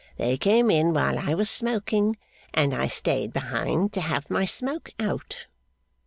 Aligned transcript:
They 0.17 0.35
came 0.35 0.71
in 0.71 0.95
while 0.95 1.19
I 1.19 1.35
was 1.35 1.47
smoking, 1.47 2.17
and 2.55 2.73
I 2.73 2.87
stayed 2.87 3.31
behind 3.33 3.93
to 3.93 4.01
have 4.01 4.31
my 4.31 4.45
smoke 4.45 4.89
out. 4.99 5.45